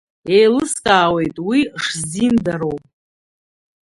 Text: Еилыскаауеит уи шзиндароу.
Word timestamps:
Еилыскаауеит 0.37 1.37
уи 1.47 1.59
шзиндароу. 1.83 2.77